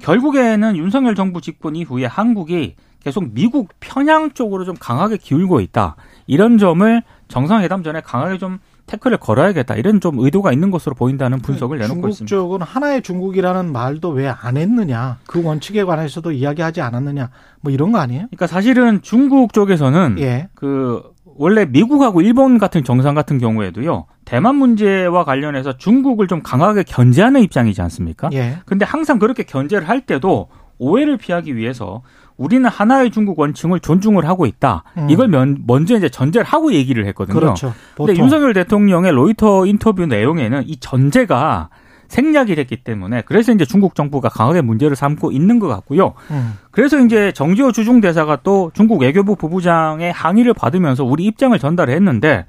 결국에는 0.00 0.76
윤석열 0.76 1.14
정부 1.14 1.40
집권 1.40 1.76
이후에 1.76 2.06
한국이 2.06 2.74
계속 3.00 3.32
미국 3.34 3.68
편향 3.80 4.30
쪽으로 4.32 4.64
좀 4.64 4.74
강하게 4.78 5.16
기울고 5.16 5.60
있다. 5.60 5.96
이런 6.26 6.56
점을 6.58 7.02
정상회담 7.28 7.82
전에 7.82 8.00
강하게 8.00 8.38
좀 8.38 8.58
태클을 8.86 9.16
걸어야겠다. 9.18 9.74
이런 9.76 10.00
좀 10.00 10.18
의도가 10.18 10.52
있는 10.52 10.70
것으로 10.70 10.94
보인다는 10.94 11.40
분석을 11.40 11.78
내놓고 11.78 11.94
중국 11.94 12.08
있습니다. 12.10 12.28
쪽은 12.36 12.62
하나의 12.62 13.02
중국이라는 13.02 13.72
말도 13.72 14.10
왜 14.10 14.28
안 14.28 14.56
했느냐? 14.56 15.18
그 15.26 15.42
원칙에 15.42 15.84
관해서도 15.84 16.32
이야기하지 16.32 16.80
않았느냐? 16.80 17.30
뭐 17.60 17.72
이런 17.72 17.92
거 17.92 17.98
아니에요? 17.98 18.26
그러니까 18.26 18.46
사실은 18.46 19.00
중국 19.02 19.52
쪽에서는 19.52 20.16
예. 20.18 20.48
그 20.54 21.02
원래 21.36 21.64
미국하고 21.64 22.20
일본 22.20 22.58
같은 22.58 22.84
정상 22.84 23.14
같은 23.14 23.38
경우에도요 23.38 24.06
대만 24.24 24.56
문제와 24.56 25.24
관련해서 25.24 25.76
중국을 25.76 26.28
좀 26.28 26.42
강하게 26.42 26.82
견제하는 26.82 27.42
입장이지 27.42 27.80
않습니까? 27.82 28.30
예. 28.32 28.58
근데 28.66 28.84
항상 28.84 29.18
그렇게 29.18 29.42
견제를 29.42 29.88
할 29.88 30.02
때도 30.02 30.48
오해를 30.78 31.16
피하기 31.16 31.56
위해서 31.56 32.02
우리는 32.36 32.68
하나의 32.68 33.10
중국 33.10 33.38
원칙을 33.38 33.80
존중을 33.80 34.26
하고 34.26 34.46
있다. 34.46 34.84
음. 34.96 35.10
이걸 35.10 35.28
면, 35.28 35.58
먼저 35.66 35.96
이제 35.96 36.08
전제를 36.08 36.44
하고 36.44 36.72
얘기를 36.72 37.06
했거든요. 37.06 37.38
그렇죠. 37.38 37.68
근데 37.96 38.12
보통. 38.12 38.16
윤석열 38.16 38.52
대통령의 38.52 39.12
로이터 39.12 39.66
인터뷰 39.66 40.06
내용에는 40.06 40.64
이 40.66 40.76
전제가 40.78 41.68
생략이 42.12 42.54
됐기 42.54 42.76
때문에 42.84 43.22
그래서 43.22 43.52
이제 43.52 43.64
중국 43.64 43.94
정부가 43.94 44.28
강하게 44.28 44.60
문제를 44.60 44.96
삼고 44.96 45.32
있는 45.32 45.58
것 45.58 45.66
같고요. 45.68 46.12
음. 46.30 46.58
그래서 46.70 47.00
이제 47.00 47.32
정지호 47.32 47.72
주중 47.72 48.02
대사가 48.02 48.36
또 48.42 48.70
중국 48.74 49.00
외교부 49.00 49.34
부부장의 49.34 50.12
항의를 50.12 50.52
받으면서 50.52 51.04
우리 51.04 51.24
입장을 51.24 51.58
전달을 51.58 51.94
했는데 51.94 52.44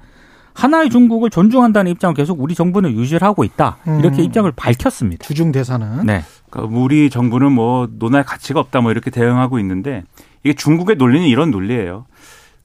하나의 0.52 0.90
중국을 0.90 1.30
존중한다는 1.30 1.90
입장을 1.92 2.14
계속 2.14 2.40
우리 2.40 2.54
정부는 2.54 2.92
유지를 2.92 3.26
하고 3.26 3.42
있다. 3.42 3.78
이렇게 4.00 4.22
음. 4.22 4.24
입장을 4.24 4.52
밝혔습니다. 4.54 5.24
주중 5.24 5.50
대사는 5.50 6.04
네. 6.04 6.22
그러니까 6.50 6.78
우리 6.78 7.08
정부는 7.08 7.50
뭐 7.50 7.88
논할 7.98 8.22
가치가 8.22 8.60
없다 8.60 8.82
뭐 8.82 8.90
이렇게 8.90 9.10
대응하고 9.10 9.58
있는데 9.60 10.04
이게 10.44 10.52
중국의 10.52 10.96
논리는 10.96 11.26
이런 11.26 11.50
논리예요. 11.50 12.04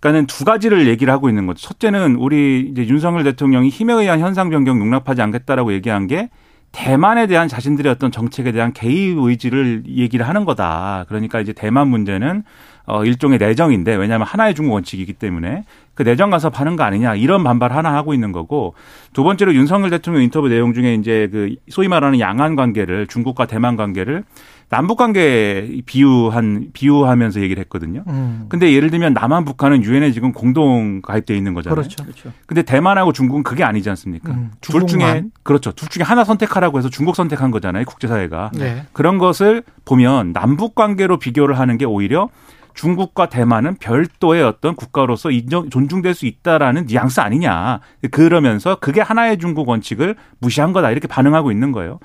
그러니까는 0.01 0.27
두 0.27 0.43
가지를 0.43 0.87
얘기를 0.87 1.11
하고 1.13 1.29
있는 1.29 1.47
거죠. 1.47 1.65
첫째는 1.65 2.17
우리 2.17 2.69
이제 2.71 2.85
윤석열 2.87 3.23
대통령이 3.23 3.69
힘에 3.69 3.93
의한 3.93 4.19
현상 4.19 4.49
변경 4.49 4.79
용납하지 4.79 5.21
않겠다라고 5.21 5.71
얘기한 5.73 6.07
게 6.07 6.29
대만에 6.71 7.27
대한 7.27 7.47
자신들의 7.47 7.91
어떤 7.91 8.11
정책에 8.11 8.51
대한 8.51 8.73
개입 8.73 9.17
의지를 9.17 9.83
얘기를 9.87 10.27
하는 10.27 10.45
거다. 10.45 11.05
그러니까 11.07 11.39
이제 11.39 11.53
대만 11.53 11.87
문제는 11.87 12.43
어 12.85 13.05
일종의 13.05 13.37
내정인데 13.37 13.95
왜냐하면 13.95 14.25
하나의 14.25 14.55
중국 14.55 14.73
원칙이기 14.73 15.13
때문에 15.13 15.63
그 15.93 16.03
내정 16.03 16.29
간섭 16.31 16.59
하는 16.59 16.75
거 16.75 16.83
아니냐 16.83 17.15
이런 17.15 17.43
반발 17.43 17.71
하나 17.71 17.93
하고 17.93 18.13
있는 18.13 18.31
거고 18.31 18.73
두 19.13 19.23
번째로 19.23 19.53
윤석열 19.53 19.89
대통령 19.91 20.23
인터뷰 20.23 20.47
내용 20.47 20.73
중에 20.73 20.95
이제 20.95 21.27
그 21.31 21.55
소위 21.69 21.87
말하는 21.87 22.19
양안 22.19 22.55
관계를 22.55 23.05
중국과 23.07 23.45
대만 23.45 23.75
관계를 23.75 24.23
남북 24.69 24.97
관계 24.97 25.81
비유한 25.85 26.67
비유하면서 26.73 27.41
얘기를 27.41 27.59
했거든요. 27.61 28.03
음. 28.07 28.45
근데 28.49 28.71
예를 28.71 28.91
들면 28.91 29.13
남한 29.13 29.43
북한은 29.45 29.83
유엔에 29.83 30.11
지금 30.11 30.31
공동 30.31 31.01
가입돼 31.01 31.35
있는 31.35 31.55
거잖아요. 31.55 31.75
그렇죠. 31.75 32.03
그렇죠. 32.03 32.31
근데 32.45 32.61
대만하고 32.61 33.11
중국은 33.11 33.41
그게 33.43 33.63
아니지 33.63 33.89
않습니까? 33.89 34.31
음, 34.31 34.51
둘 34.61 34.85
중에. 34.85 35.23
그렇죠. 35.41 35.71
둘 35.71 35.89
중에 35.89 36.03
하나 36.03 36.23
선택하라고 36.23 36.77
해서 36.77 36.89
중국 36.89 37.15
선택한 37.15 37.49
거잖아요. 37.49 37.85
국제사회가. 37.85 38.51
네. 38.53 38.85
그런 38.93 39.17
것을 39.17 39.63
보면 39.85 40.33
남북 40.33 40.75
관계로 40.75 41.17
비교를 41.17 41.57
하는 41.57 41.77
게 41.77 41.85
오히려 41.85 42.29
중국과 42.75 43.27
대만은 43.27 43.75
별도의 43.75 44.43
어떤 44.43 44.75
국가로서 44.75 45.31
인정 45.31 45.69
존중될 45.69 46.13
수 46.13 46.25
있다라는 46.27 46.85
뉘앙스 46.85 47.19
아니냐. 47.19 47.81
그러면서 48.11 48.75
그게 48.75 49.01
하나의 49.01 49.37
중국 49.37 49.67
원칙을 49.67 50.15
무시한 50.39 50.71
거다. 50.71 50.91
이렇게 50.91 51.07
반응하고 51.07 51.51
있는 51.51 51.71
거예요. 51.71 51.99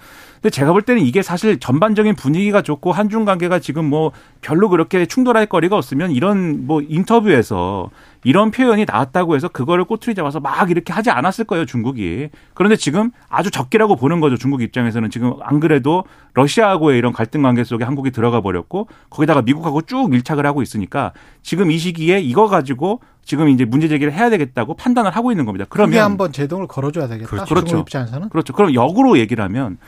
근데 0.45 0.53
제가 0.57 0.73
볼 0.75 0.83
때는 0.83 1.01
이게 1.01 1.23
사실 1.23 1.59
전반적인 1.59 2.17
분위기가 2.17 2.61
좋고 2.61 2.93
한중 2.93 3.25
관계가 3.25 3.61
지금 3.61 3.87
뭐 3.87 4.13
별로 4.43 4.69
그렇게 4.69 5.07
충돌할 5.07 5.47
거리가 5.47 5.75
없으면 5.75 6.11
이런 6.11 6.67
뭐 6.67 6.83
인터뷰에서 6.87 7.89
이런 8.25 8.51
표현이 8.51 8.85
나왔다고 8.87 9.37
해서 9.37 9.49
그거를 9.49 9.87
꼬투리 9.87 10.15
잡아서 10.15 10.41
막 10.41 10.71
이렇게 10.71 10.93
하지 10.93 11.09
않았을 11.09 11.47
거예요, 11.47 11.65
중국이. 11.65 12.29
그런데 12.53 12.77
지금 12.77 13.11
아주 13.31 13.51
적기라고 13.51 13.97
보는 13.97 14.21
거죠, 14.21 14.37
중국 14.37 14.61
입장에서는. 14.61 15.09
지금 15.09 15.33
안 15.41 15.61
그래도 15.61 16.05
러시아하고의 16.35 16.99
이런 16.99 17.15
갈등 17.15 17.41
관계 17.41 17.65
속에 17.65 17.83
한국이 17.85 18.11
들어가 18.11 18.43
버렸고 18.43 18.89
거기다가 19.09 19.41
미국하고 19.41 19.81
쭉 19.81 20.11
밀착을 20.11 20.45
하고 20.45 20.61
있으니까 20.61 21.13
지금 21.43 21.71
이 21.71 21.79
시기에 21.79 22.21
이거 22.21 22.49
가지고 22.49 23.01
지금 23.25 23.49
이제 23.49 23.65
문제 23.65 23.89
제기를 23.89 24.13
해야 24.13 24.29
되겠다고 24.29 24.75
판단을 24.75 25.11
하고 25.11 25.31
있는 25.31 25.47
겁니다. 25.47 25.65
그러면 25.71 26.05
한번 26.05 26.33
제동을 26.33 26.67
걸어줘야 26.67 27.09
되겠다. 27.09 27.31
그렇죠. 27.31 27.65
중국 27.65 27.89
입장에서는 27.89 28.29
그렇죠. 28.29 28.53
그럼 28.53 28.75
역으로 28.75 29.19
얘기를 29.19 29.43
하면 29.43 29.79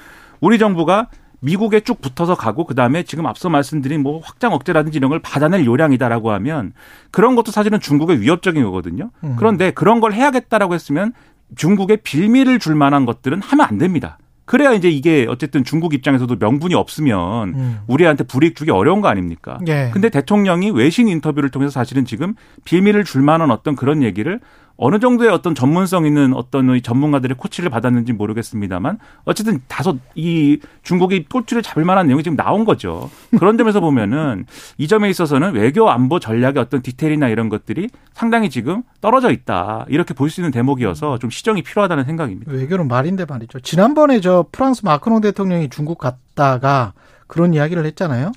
우리 0.41 0.59
정부가 0.59 1.09
미국에 1.41 1.81
쭉 1.81 2.01
붙어서 2.01 2.35
가고 2.35 2.65
그다음에 2.65 3.03
지금 3.03 3.27
앞서 3.27 3.49
말씀드린 3.49 4.03
뭐 4.03 4.21
확장 4.23 4.53
억제라든지 4.53 4.99
이런 4.99 5.11
걸 5.11 5.21
받아낼 5.21 5.65
요량이다라고 5.65 6.33
하면 6.33 6.73
그런 7.11 7.37
것도 7.37 7.53
사실은 7.53 7.79
중국의 7.81 8.21
위협적인 8.21 8.63
거거든요. 8.65 9.11
음. 9.23 9.37
그런데 9.39 9.71
그런 9.71 10.01
걸 10.01 10.13
해야겠다라고 10.13 10.75
했으면 10.75 11.13
중국에 11.55 11.97
빌미를 11.97 12.59
줄 12.59 12.75
만한 12.75 13.07
것들은 13.07 13.43
하면 13.43 13.67
안 13.67 13.79
됩니다. 13.79 14.19
그래야 14.47 14.73
이제 14.73 14.89
이게 14.89 15.27
어쨌든 15.29 15.65
중국 15.65 15.93
입장에서도 15.93 16.35
명분이 16.37 16.75
없으면 16.75 17.49
음. 17.49 17.79
우리한테 17.89 18.25
불이익 18.25 18.55
주기 18.55 18.71
어려운 18.71 19.01
거 19.01 19.09
아닙니까? 19.09 19.59
예. 19.67 19.91
근데 19.93 20.09
대통령이 20.09 20.71
외신 20.71 21.09
인터뷰를 21.09 21.51
통해서 21.51 21.71
사실은 21.71 22.05
지금 22.05 22.35
빌미를 22.65 23.05
줄 23.05 23.23
만한 23.23 23.51
어떤 23.51 23.75
그런 23.75 24.05
얘기를 24.05 24.41
어느 24.79 24.99
정도의 24.99 25.31
어떤 25.31 25.55
전문성 25.55 26.07
있는 26.07 26.35
어떤 26.35 26.75
이 26.77 26.83
전문가들의 26.83 27.37
코치를 27.37 27.71
받았는지 27.71 28.13
모르겠습니다만 28.13 28.99
어쨌든 29.25 29.61
다소 29.69 29.97
이 30.15 30.59
중국이 30.83 31.25
꼬치를 31.25 31.63
잡을 31.63 31.85
만한 31.85 32.07
내용이 32.07 32.23
지금 32.23 32.37
나온 32.37 32.65
거죠. 32.65 33.11
그런 33.39 33.57
점에서 33.57 33.81
보면은 33.81 34.45
이 34.77 34.87
점에 34.87 35.09
있어서는 35.09 35.55
외교 35.55 35.89
안보 35.89 36.21
전략의 36.21 36.59
어떤 36.59 36.83
디테일이나 36.83 37.29
이런 37.29 37.49
것들이 37.49 37.89
상당히 38.13 38.51
지금 38.51 38.83
떨어져 39.01 39.31
있다. 39.31 39.87
이렇게 39.89 40.13
볼 40.15 40.29
수 40.29 40.41
있는 40.41 40.51
대목이어서 40.51 41.19
좀 41.19 41.31
시정이 41.31 41.63
필요하다는 41.63 42.05
생각입니다. 42.05 42.53
외교는 42.53 42.89
말인데 42.89 43.25
말이죠. 43.25 43.61
지난번에 43.61 44.21
저 44.21 44.45
프랑스 44.53 44.83
마크롱 44.85 45.21
대통령이 45.21 45.71
중국 45.71 45.99
갔다가 45.99 46.93
그런 47.27 47.55
이야기를 47.55 47.87
했잖아요. 47.87 48.33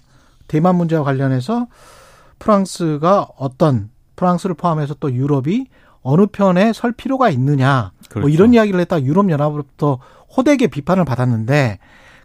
대만 0.48 0.76
문제와 0.76 1.04
관련해서 1.04 1.68
프랑스가 2.40 3.28
어떤 3.38 3.90
프랑스를 4.16 4.56
포함해서 4.56 4.96
또 5.00 5.14
유럽이 5.14 5.68
어느 6.02 6.26
편에 6.28 6.74
설 6.74 6.92
필요가 6.92 7.30
있느냐 7.30 7.92
그렇죠. 8.10 8.22
뭐 8.22 8.30
이런 8.30 8.54
이야기를 8.54 8.80
했다 8.80 8.98
가 8.98 9.04
유럽 9.04 9.30
연합으로부터 9.30 10.00
호되게 10.36 10.68
비판을 10.68 11.06
받았는데 11.06 11.80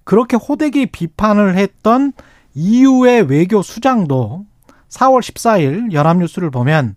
그렇게 0.04 0.36
호되게 0.36 0.86
비판을 0.86 1.56
했던 1.56 2.12
EU의 2.54 3.22
외교 3.22 3.62
수장도 3.62 4.46
4월 4.88 5.20
14일 5.20 5.92
연합뉴스를 5.92 6.50
보면 6.50 6.94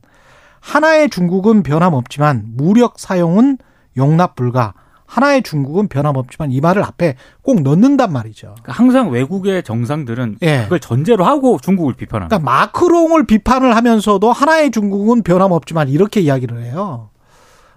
하나의 0.60 1.10
중국은 1.10 1.64
변함없지만 1.64 2.44
무력 2.56 3.00
사용은 3.00 3.58
용납 3.96 4.36
불가. 4.36 4.74
하나의 5.08 5.42
중국은 5.42 5.88
변함없지만 5.88 6.52
이 6.52 6.62
말을 6.62 6.84
앞에 6.84 7.16
꼭 7.42 7.62
넣는단 7.62 8.12
말이죠. 8.12 8.56
그러니까 8.62 8.74
항상 8.74 9.10
외국의 9.10 9.64
정상들은 9.64 10.38
예. 10.44 10.64
그걸 10.64 10.80
전제로 10.80 11.24
하고 11.26 11.58
중국을 11.60 11.94
비판합니다. 11.94 12.38
그러니까 12.38 12.52
마크롱을 12.52 13.26
비판을 13.26 13.76
하면서도 13.76 14.32
하나의 14.32 14.72
중국은 14.72 15.24
변함없지만 15.24 15.90
이렇게 15.90 16.20
이야기를 16.20 16.62
해요. 16.64 17.10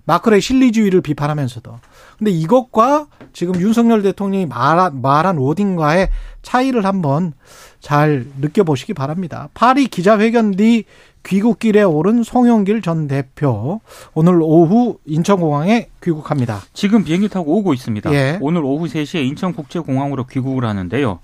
마크롱의 0.05 0.41
실리주의를 0.41 1.03
비판하면서도. 1.03 1.79
근데 2.19 2.31
이것과 2.33 3.07
지금 3.33 3.61
윤석열 3.61 4.03
대통령이 4.03 4.47
말한, 4.47 5.01
말한 5.01 5.39
워딩과의 5.39 6.11
차이를 6.43 6.85
한번 6.85 7.33
잘 7.79 8.27
느껴보시기 8.41 8.93
바랍니다. 8.93 9.49
파리 9.55 9.87
기자회견 9.87 10.53
뒤 10.53 10.85
귀국길에 11.25 11.83
오른 11.83 12.23
송영길 12.23 12.83
전 12.83 13.07
대표 13.07 13.81
오늘 14.15 14.41
오후 14.43 14.99
인천공항에 15.05 15.89
귀국합니다. 16.03 16.61
지금 16.73 17.05
비행기 17.05 17.29
타고 17.29 17.59
오고 17.59 17.75
있습니다. 17.75 18.13
예. 18.13 18.39
오늘 18.41 18.65
오후 18.65 18.87
3시에 18.87 19.25
인천국제공항으로 19.27 20.27
귀국을 20.27 20.65
하는데요. 20.65 21.21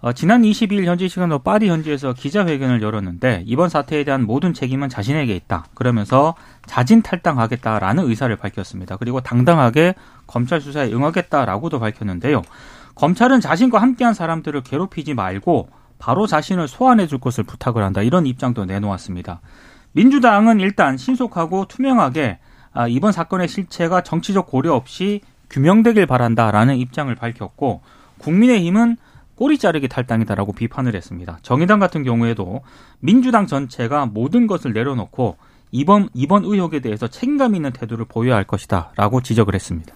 어, 0.00 0.12
지난 0.12 0.42
22일 0.42 0.84
현지 0.84 1.08
시간으로 1.08 1.40
파리 1.40 1.68
현지에서 1.68 2.12
기자회견을 2.12 2.82
열었는데 2.82 3.42
이번 3.46 3.68
사태에 3.68 4.04
대한 4.04 4.24
모든 4.24 4.54
책임은 4.54 4.88
자신에게 4.88 5.34
있다. 5.34 5.66
그러면서 5.74 6.36
자진 6.66 7.02
탈당하겠다라는 7.02 8.08
의사를 8.08 8.34
밝혔습니다. 8.36 8.96
그리고 8.96 9.20
당당하게 9.20 9.94
검찰 10.28 10.60
수사에 10.60 10.92
응하겠다라고도 10.92 11.80
밝혔는데요. 11.80 12.42
검찰은 12.94 13.40
자신과 13.40 13.80
함께한 13.80 14.14
사람들을 14.14 14.60
괴롭히지 14.62 15.14
말고 15.14 15.68
바로 15.98 16.26
자신을 16.26 16.68
소환해 16.68 17.06
줄 17.06 17.18
것을 17.18 17.44
부탁을 17.44 17.82
한다. 17.82 18.02
이런 18.02 18.26
입장도 18.26 18.64
내놓았습니다. 18.64 19.40
민주당은 19.92 20.60
일단 20.60 20.96
신속하고 20.96 21.66
투명하게 21.66 22.38
아, 22.72 22.86
이번 22.86 23.12
사건의 23.12 23.48
실체가 23.48 24.02
정치적 24.02 24.46
고려 24.46 24.74
없이 24.74 25.20
규명되길 25.50 26.06
바란다라는 26.06 26.76
입장을 26.76 27.12
밝혔고 27.14 27.80
국민의힘은 28.18 28.96
꼬리 29.34 29.56
자르기 29.56 29.88
탈당이다라고 29.88 30.52
비판을 30.52 30.94
했습니다. 30.94 31.38
정의당 31.42 31.78
같은 31.78 32.02
경우에도 32.02 32.60
민주당 32.98 33.46
전체가 33.46 34.06
모든 34.06 34.46
것을 34.46 34.72
내려놓고 34.72 35.36
이번 35.70 36.08
이번 36.14 36.44
의혹에 36.44 36.80
대해서 36.80 37.06
책임감 37.06 37.54
있는 37.54 37.72
태도를 37.72 38.06
보여야 38.06 38.36
할 38.36 38.44
것이다라고 38.44 39.22
지적을 39.22 39.54
했습니다. 39.54 39.92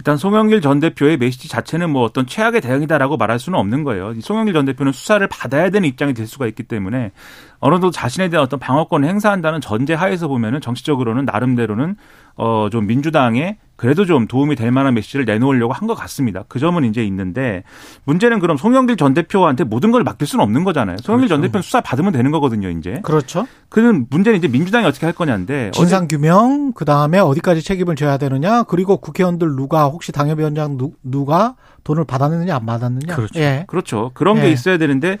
일단 0.00 0.16
송영길 0.16 0.62
전 0.62 0.80
대표의 0.80 1.18
메시지 1.18 1.46
자체는 1.46 1.90
뭐 1.90 2.04
어떤 2.04 2.26
최악의 2.26 2.62
대응이다라고 2.62 3.18
말할 3.18 3.38
수는 3.38 3.58
없는 3.58 3.84
거예요. 3.84 4.12
이 4.12 4.22
송영길 4.22 4.54
전 4.54 4.64
대표는 4.64 4.92
수사를 4.92 5.24
받아야 5.26 5.68
되는 5.68 5.86
입장이 5.86 6.14
될 6.14 6.26
수가 6.26 6.46
있기 6.46 6.62
때문에 6.62 7.12
어느 7.58 7.74
정도 7.74 7.90
자신에 7.90 8.30
대한 8.30 8.42
어떤 8.42 8.58
방어권을 8.58 9.06
행사한다는 9.06 9.60
전제 9.60 9.92
하에서 9.92 10.26
보면은 10.26 10.62
정치적으로는 10.62 11.26
나름대로는 11.26 11.96
어 12.36 12.68
좀 12.70 12.86
민주당에 12.86 13.58
그래도 13.80 14.04
좀 14.04 14.26
도움이 14.26 14.56
될 14.56 14.70
만한 14.70 14.92
메시지를 14.92 15.24
내놓으려고 15.24 15.72
한 15.72 15.88
것 15.88 15.94
같습니다. 15.94 16.44
그 16.48 16.58
점은 16.58 16.84
이제 16.84 17.02
있는데 17.06 17.64
문제는 18.04 18.38
그럼 18.40 18.58
송영길 18.58 18.98
전 18.98 19.14
대표한테 19.14 19.64
모든 19.64 19.90
걸 19.90 20.04
맡길 20.04 20.28
수는 20.28 20.42
없는 20.42 20.64
거잖아요. 20.64 20.98
송영길 21.00 21.28
전 21.30 21.40
대표는 21.40 21.62
수사 21.62 21.80
받으면 21.80 22.12
되는 22.12 22.30
거거든요, 22.30 22.68
이제. 22.68 23.00
그렇죠. 23.02 23.46
그는 23.70 24.06
문제는 24.10 24.38
이제 24.38 24.48
민주당이 24.48 24.84
어떻게 24.84 25.06
할 25.06 25.14
거냐인데 25.14 25.70
진상 25.72 26.08
규명 26.08 26.74
그 26.74 26.84
다음에 26.84 27.18
어디까지 27.20 27.62
책임을 27.62 27.96
져야 27.96 28.18
되느냐 28.18 28.64
그리고 28.64 28.98
국회의원들 28.98 29.56
누가 29.56 29.86
혹시 29.86 30.12
당협위원장 30.12 30.76
누, 30.76 30.92
누가 31.02 31.54
돈을 31.84 32.04
받았느냐 32.04 32.54
안 32.54 32.66
받았느냐 32.66 33.16
그렇죠. 33.16 33.40
예. 33.40 33.64
그렇죠. 33.66 34.10
그런 34.12 34.36
예. 34.36 34.42
게 34.42 34.50
있어야 34.50 34.76
되는데 34.76 35.16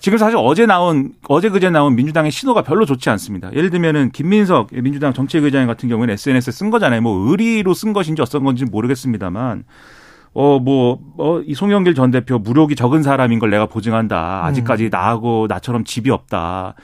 지금 0.00 0.18
사실 0.18 0.36
어제 0.38 0.66
나온 0.66 1.12
어제 1.28 1.48
그제 1.48 1.70
나온 1.70 1.96
민주당의 1.96 2.30
신호가 2.30 2.62
별로 2.62 2.84
좋지 2.86 3.10
않습니다. 3.10 3.52
예를 3.52 3.70
들면은 3.70 4.10
김민석 4.10 4.68
민주당 4.72 5.12
정책의장 5.12 5.66
같은 5.66 5.88
경우에는 5.88 6.14
SNS에 6.14 6.52
쓴 6.52 6.70
거잖아요. 6.70 7.00
뭐 7.00 7.30
의리로 7.30 7.74
쓴 7.74 7.92
것인지 7.92 8.22
어떤 8.22 8.44
건지 8.44 8.64
모르겠습니다만 8.64 9.64
어, 10.34 10.58
뭐, 10.60 11.00
어, 11.16 11.40
이 11.40 11.54
송영길 11.54 11.94
전 11.94 12.10
대표 12.10 12.38
무력이 12.38 12.76
적은 12.76 13.02
사람인 13.02 13.38
걸 13.38 13.50
내가 13.50 13.66
보증한다. 13.66 14.44
아직까지 14.44 14.84
음. 14.84 14.90
나하고 14.92 15.46
나처럼 15.48 15.84
집이 15.84 16.10
없다. 16.10 16.74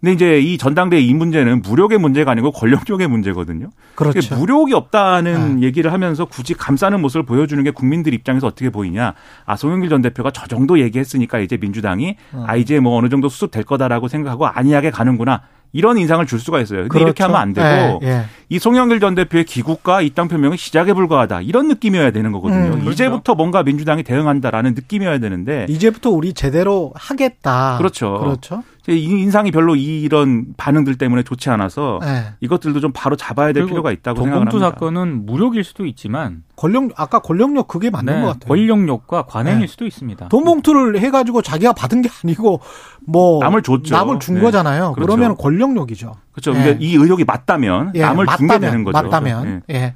근데 0.00 0.12
이제 0.12 0.40
이 0.40 0.56
전당대 0.56 0.98
이 0.98 1.12
문제는 1.12 1.60
무력의 1.62 1.98
문제가 1.98 2.30
아니고 2.30 2.52
권력력의 2.52 3.06
문제거든요. 3.06 3.68
그렇죠. 3.94 4.34
무력이 4.34 4.72
없다는 4.72 5.62
얘기를 5.62 5.92
하면서 5.92 6.24
굳이 6.24 6.54
감싸는 6.54 7.00
모습을 7.02 7.24
보여주는 7.24 7.62
게 7.62 7.70
국민들 7.70 8.14
입장에서 8.14 8.46
어떻게 8.46 8.70
보이냐. 8.70 9.14
아, 9.44 9.56
송영길 9.56 9.90
전 9.90 10.00
대표가 10.00 10.30
저 10.30 10.46
정도 10.46 10.80
얘기했으니까 10.80 11.38
이제 11.40 11.58
민주당이 11.58 12.16
어. 12.32 12.44
아, 12.48 12.56
이제 12.56 12.80
뭐 12.80 12.96
어느 12.96 13.10
정도 13.10 13.28
수습될 13.28 13.64
거다라고 13.64 14.08
생각하고 14.08 14.46
안이하게 14.46 14.90
가는구나. 14.90 15.42
이런 15.72 15.98
인상을 15.98 16.26
줄 16.26 16.40
수가 16.40 16.60
있어요. 16.60 16.88
근데 16.88 17.04
이렇게 17.04 17.22
하면 17.22 17.38
안 17.38 17.52
되고 17.52 18.00
예, 18.02 18.08
예. 18.08 18.24
이 18.48 18.58
송영길 18.58 18.98
전 18.98 19.14
대표의 19.14 19.44
귀국과 19.44 20.00
입당 20.02 20.26
표명은 20.26 20.56
시작에 20.56 20.92
불과하다. 20.92 21.42
이런 21.42 21.68
느낌이어야 21.68 22.10
되는 22.10 22.32
거거든요. 22.32 22.64
음, 22.64 22.70
그렇죠. 22.70 22.90
이제부터 22.90 23.34
뭔가 23.36 23.62
민주당이 23.62 24.02
대응한다라는 24.02 24.74
느낌이어야 24.74 25.18
되는데 25.18 25.66
이제부터 25.68 26.10
우리 26.10 26.32
제대로 26.32 26.92
하겠다. 26.96 27.76
그렇죠. 27.78 28.18
그렇죠. 28.18 28.64
이 28.88 29.04
인상이 29.04 29.50
별로 29.50 29.76
이런 29.76 30.54
반응들 30.56 30.96
때문에 30.96 31.22
좋지 31.22 31.50
않아서 31.50 32.00
예. 32.02 32.34
이것들도 32.40 32.80
좀 32.80 32.92
바로 32.92 33.14
잡아야 33.14 33.52
될 33.52 33.66
필요가 33.66 33.92
있다고 33.92 34.22
생각을 34.22 34.46
도봉투 34.46 34.64
합니다. 34.64 34.70
사건은 34.70 35.26
무력일 35.26 35.64
수도 35.64 35.84
있지만 35.84 36.42
권력 36.56 36.90
아까 36.96 37.18
권력력 37.18 37.68
그게 37.68 37.90
맞는 37.90 38.14
네, 38.14 38.20
것 38.20 38.26
같아요. 38.28 38.48
권력력과 38.48 39.22
관행일 39.26 39.60
네. 39.60 39.66
수도 39.66 39.86
있습니다. 39.86 40.28
돈 40.28 40.44
봉투를 40.44 40.98
해가지고 40.98 41.42
자기가 41.42 41.74
받은 41.74 42.02
게 42.02 42.08
아니고 42.24 42.60
뭐 43.06 43.40
남을 43.40 43.62
줬죠. 43.62 43.94
남을 43.94 44.18
준 44.18 44.36
네. 44.36 44.40
거잖아요. 44.40 44.92
그렇죠. 44.94 45.06
그러면 45.06 45.36
권력력이죠. 45.36 46.14
그렇죠. 46.32 46.52
예. 46.52 46.54
근데 46.54 46.78
이 46.80 46.94
의혹이 46.94 47.24
맞다면 47.24 47.92
예, 47.94 48.00
남을 48.00 48.26
준게 48.26 48.46
맞다면, 48.46 48.60
되는 48.60 48.84
거죠. 48.84 49.02
맞다면 49.02 49.62
예. 49.70 49.74
예. 49.74 49.94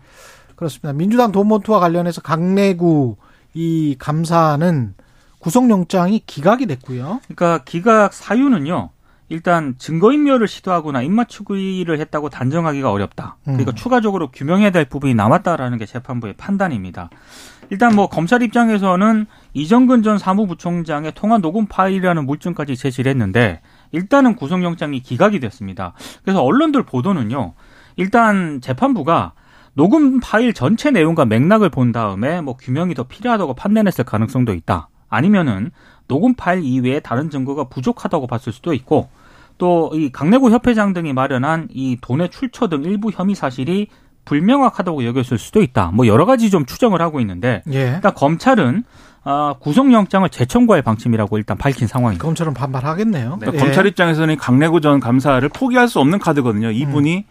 그렇습니다. 0.56 0.92
민주당 0.92 1.32
돈 1.32 1.48
봉투와 1.48 1.80
관련해서 1.80 2.20
강내구 2.20 3.16
이 3.54 3.96
감사는 3.98 4.94
구속영장이 5.44 6.22
기각이 6.26 6.64
됐고요. 6.64 7.20
그러니까 7.24 7.64
기각 7.64 8.14
사유는요. 8.14 8.88
일단 9.28 9.74
증거인멸을 9.76 10.48
시도하거나 10.48 11.02
입맞추기를 11.02 12.00
했다고 12.00 12.30
단정하기가 12.30 12.90
어렵다. 12.90 13.36
그러니까 13.44 13.72
음. 13.72 13.74
추가적으로 13.74 14.30
규명해야 14.30 14.70
될 14.70 14.86
부분이 14.86 15.14
남았다라는 15.14 15.76
게 15.76 15.84
재판부의 15.84 16.34
판단입니다. 16.38 17.10
일단 17.68 17.94
뭐 17.94 18.08
검찰 18.08 18.42
입장에서는 18.42 19.26
이정근 19.52 20.02
전 20.02 20.16
사무부총장의 20.16 21.12
통화 21.14 21.36
녹음 21.36 21.66
파일이라는 21.66 22.24
물증까지 22.24 22.74
제시를 22.76 23.10
했는데 23.10 23.60
일단은 23.92 24.36
구속영장이 24.36 25.00
기각이 25.00 25.40
됐습니다. 25.40 25.92
그래서 26.22 26.42
언론들 26.42 26.84
보도는요. 26.84 27.52
일단 27.96 28.62
재판부가 28.62 29.32
녹음 29.74 30.20
파일 30.20 30.54
전체 30.54 30.90
내용과 30.90 31.26
맥락을 31.26 31.68
본 31.68 31.92
다음에 31.92 32.40
뭐 32.40 32.56
규명이 32.56 32.94
더 32.94 33.02
필요하다고 33.02 33.54
판단했을 33.54 34.04
가능성도 34.04 34.54
있다. 34.54 34.88
아니면은 35.14 35.70
녹음 36.08 36.34
파일 36.34 36.62
이외에 36.64 37.00
다른 37.00 37.30
증거가 37.30 37.64
부족하다고 37.64 38.26
봤을 38.26 38.52
수도 38.52 38.74
있고 38.74 39.08
또 39.56 39.90
이 39.94 40.10
강내구 40.10 40.50
협회장 40.50 40.92
등이 40.92 41.12
마련한 41.12 41.68
이 41.70 41.96
돈의 42.00 42.30
출처 42.30 42.68
등 42.68 42.82
일부 42.82 43.10
혐의 43.10 43.34
사실이 43.34 43.88
불명확하다고 44.24 45.04
여겼을 45.04 45.38
수도 45.38 45.62
있다. 45.62 45.90
뭐 45.92 46.06
여러 46.06 46.24
가지 46.26 46.50
좀 46.50 46.64
추정을 46.66 47.00
하고 47.00 47.20
있는데 47.20 47.62
예. 47.72 47.94
일단 47.96 48.14
검찰은 48.14 48.84
아, 49.26 49.54
구속영장을 49.58 50.28
재청구할 50.28 50.82
방침이라고 50.82 51.38
일단 51.38 51.56
밝힌 51.56 51.86
상황입니다. 51.88 52.22
검찰은 52.22 52.52
반발하겠네요. 52.52 53.38
그러니까 53.38 53.54
예. 53.54 53.58
검찰 53.58 53.86
입장에서는 53.86 54.36
강내구 54.36 54.80
전 54.80 55.00
감사를 55.00 55.48
포기할 55.48 55.88
수 55.88 55.98
없는 56.00 56.18
카드거든요. 56.18 56.70
이분이 56.70 57.16
음. 57.18 57.22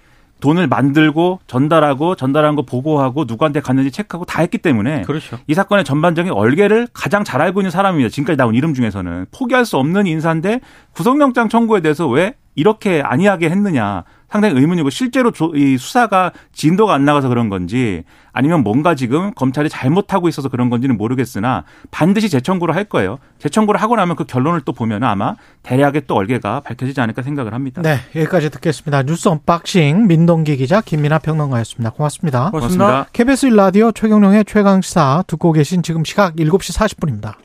돈을 0.43 0.67
만들고 0.67 1.39
전달하고 1.47 2.15
전달한 2.15 2.57
거 2.57 2.63
보고하고 2.63 3.23
누구한테 3.23 3.61
갔는지 3.61 3.91
체크하고 3.91 4.25
다 4.25 4.41
했기 4.41 4.57
때문에 4.57 5.03
그렇죠. 5.03 5.39
이 5.47 5.53
사건의 5.53 5.85
전반적인 5.85 6.33
얼개를 6.33 6.89
가장 6.91 7.23
잘 7.23 7.41
알고 7.41 7.61
있는 7.61 7.71
사람입니다. 7.71 8.09
지금까지 8.09 8.35
나온 8.35 8.53
이름 8.53 8.73
중에서는 8.73 9.27
포기할 9.31 9.63
수 9.65 9.77
없는 9.77 10.05
인사인데 10.05 10.59
구속영장 10.91 11.47
청구에 11.47 11.79
대해서 11.79 12.09
왜 12.09 12.35
이렇게 12.55 13.01
안이하게 13.01 13.49
했느냐 13.49 14.03
상당히 14.33 14.59
의문이고 14.59 14.89
실제로 14.89 15.29
조- 15.29 15.55
이 15.55 15.77
수사가 15.77 16.31
진도가 16.53 16.95
안 16.95 17.05
나가서 17.05 17.29
그런 17.29 17.49
건지 17.49 18.03
아니면 18.31 18.63
뭔가 18.63 18.95
지금 18.95 19.31
검찰이 19.35 19.69
잘못하고 19.69 20.27
있어서 20.27 20.49
그런 20.49 20.71
건지는 20.71 20.97
모르겠으나 20.97 21.65
반드시 21.91 22.29
재청구를 22.29 22.75
할 22.75 22.85
거예요. 22.85 23.19
재청구를 23.37 23.79
하고 23.79 23.95
나면 23.95 24.15
그 24.15 24.23
결론을 24.23 24.61
또 24.61 24.73
보면 24.73 25.03
아마 25.03 25.35
대략의 25.61 26.03
또 26.07 26.15
얼개가 26.15 26.61
밝혀지지 26.61 26.99
않을까 26.99 27.21
생각을 27.21 27.53
합니다. 27.53 27.83
네, 27.83 27.97
여기까지 28.15 28.49
듣겠습니다. 28.49 29.03
뉴스 29.03 29.29
unboxing 29.29 30.07
민동기 30.07 30.57
기자 30.57 30.81
김민하 30.81 31.19
평론가였습니다. 31.19 31.91
고맙습니다. 31.91 32.49
고맙습니다. 32.49 32.85
고맙습니다. 32.87 33.09
KBS 33.13 33.49
1라디오 33.49 33.93
최경영의 33.93 34.45
최강시사 34.45 35.25
듣고 35.27 35.51
계신 35.51 35.83
지금 35.83 36.03
시각 36.03 36.35
7시 36.37 36.75
40분입니다. 36.75 37.35